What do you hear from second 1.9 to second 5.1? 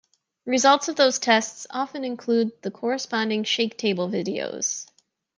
include the corresponding shake-table videos.